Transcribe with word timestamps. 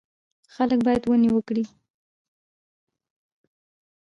خلک 0.55 0.79
باید 0.85 1.03
ونې 1.05 1.29
وکري. 1.33 1.65